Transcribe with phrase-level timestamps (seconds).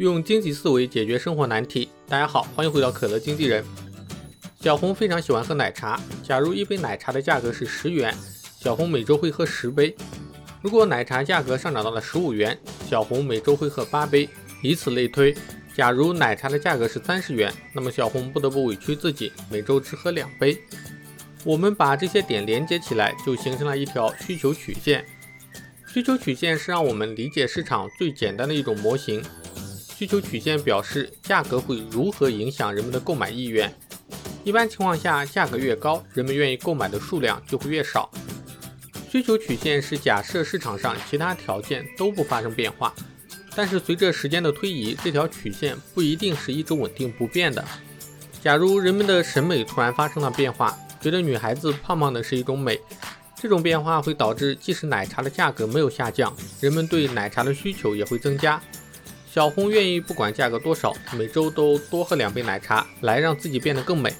[0.00, 1.90] 用经济思维解决生活难题。
[2.08, 3.62] 大家好，欢迎回到可乐经纪人。
[4.58, 6.00] 小红非常喜欢喝奶茶。
[6.22, 8.16] 假如一杯奶茶的价格是十元，
[8.58, 9.94] 小红每周会喝十杯。
[10.62, 12.58] 如果奶茶价格上涨到了十五元，
[12.88, 14.26] 小红每周会喝八杯。
[14.62, 15.36] 以此类推，
[15.76, 20.58] 假如奶茶的价格是三十元，那么小红不得不委屈自己，每周只喝两杯。
[21.44, 25.04] 我们把这些点连接起来，就形成了一条需求曲线。
[25.86, 29.22] 需求曲线是让我们理解市场最简单的一种模型。
[30.00, 33.70] 需求曲线表示价格会如何影响人们的购买意愿。
[34.44, 38.10] 一般情况下，价格越高，人们愿意购买的数量就会越少。
[39.10, 42.94] 需求曲线是假设市场上其他条件都不发生变化，
[43.54, 47.62] 但是随着时间的推移，这条曲线不一定是一直稳定不变的。
[48.42, 52.80] 假如人们的审美突然发生了变化，觉得女孩子胖胖的是一种美。
[53.36, 58.58] 这种变化会导致，即使奶茶的价格没有下降，人们对奶茶的需求也会增加。
[59.32, 64.12] 小红愿意不管价格多少，每周都多喝两杯奶茶，来让自己变得更美。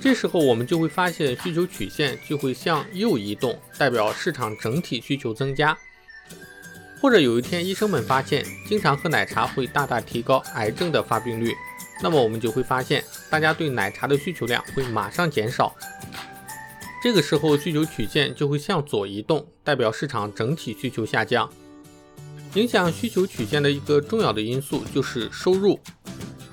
[0.00, 5.78] 这时候我们就会发现，需求曲线就会向右移动，代表市场整体需求增加。
[7.00, 11.54] 或者有一天，医生们发现经常喝奶茶会大大提高癌症的发病率，
[12.02, 15.72] 那么我们就会发现，大家对奶茶的需求量会马上减少。
[17.00, 21.48] 这个时候，需求曲线就会向左移动，代表市场整体需求下降。
[22.56, 25.78] 影响需求曲线的一个重要的因素就是收入。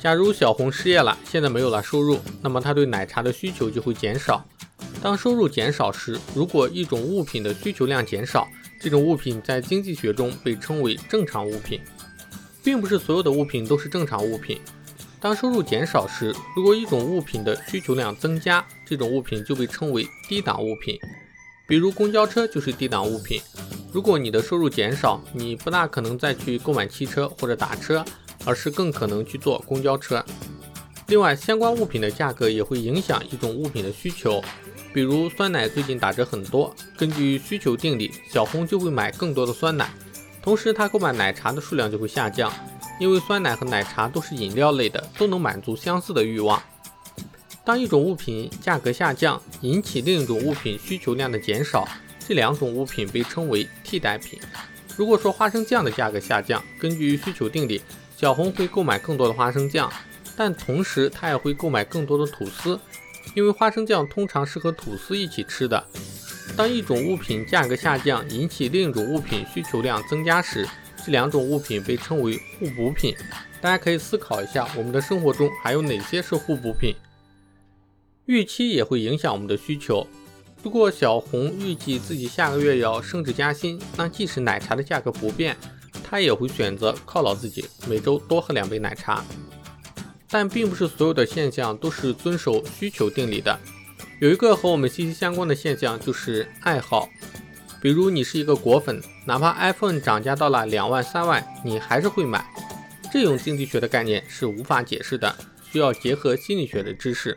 [0.00, 4.44] 假如小红失业了，现在没有了收入，那么她对奶茶的需求就会减少。
[5.00, 8.48] 当收入减少时，如果一种物品的需求量减少，
[8.80, 11.80] 这种物品在经济学中被称为正常物品，
[12.64, 14.60] 并不是所有的物品都是正常物品。
[15.20, 20.98] 当收入减少时，如果一种物品的需求量增加，这种物品就被称为低档物品。
[21.68, 23.40] 比如公交车就是低档物品。
[23.94, 28.04] 如果你的收入减少，你不大可能再去购买汽车或者打车，
[28.44, 30.22] 而是更可能去坐公交车。
[31.06, 34.42] 另外，相关物品的价格也会影响一种物品的需求。
[34.92, 39.88] 比如酸奶最近打折很多，根据需求定理，小红就会买更多的酸奶，
[40.42, 42.52] 同时她购买奶茶的数量就会下降。
[42.98, 46.60] 因为酸奶和奶茶都是饮料类的，都能满足相似的欲望。
[47.64, 51.86] 当一种物品价格下降，引起另一种物品需求量的减少，
[52.26, 54.38] 这两种物品被称为替代品。
[54.96, 57.82] 如果说花生酱的价格下降，根据需求定理，
[58.16, 59.92] 小红会购买更多的花生酱，
[60.36, 62.78] 但同时她也会购买更多的吐司，
[63.34, 65.84] 因为花生酱通常是和吐司一起吃的。
[66.56, 70.68] 当一种物品价格下降，引起另一种物品需求量增加时，
[71.04, 73.14] 这两种物品被称为互补品，
[73.60, 76.94] 大家可以思考一下，我们的生活中还有哪些是互补品？
[78.26, 80.06] 预期也会影响我们的需求。
[80.64, 85.54] 如果小红预计自己下个月要升职加薪，那即使奶茶的价格不变，
[86.02, 89.22] 她也会选择犒劳自己，每周多喝两杯奶茶。
[90.26, 93.60] 但并不是所有的现象都是遵守需求定理的。
[94.20, 97.10] 有一个和我们息息相关的现象就是爱好。
[97.82, 102.42] 比如你是一个果粉，哪怕 iPhone 涨价到了两万三万，你还是会买。
[103.12, 105.36] 这种经济学的概念是无法解释的，
[105.70, 107.36] 需要结合心理学的知识。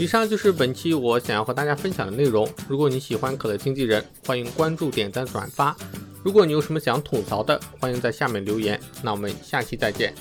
[0.00, 2.48] 以上就是本期我想要和大家分享的内容。
[2.66, 5.76] 如果你喜欢可乐经纪人，欢迎关注、点赞、转发。
[6.22, 8.80] 如果你有什么想吐槽的，欢迎在下面留言。
[9.02, 10.14] 那我们下期再见。